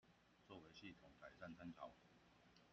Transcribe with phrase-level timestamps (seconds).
[0.47, 1.93] 作為系統改善參考